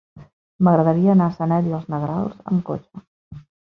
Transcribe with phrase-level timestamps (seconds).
[0.67, 3.09] M'agradaria anar a Sanet i els Negrals amb cotxe.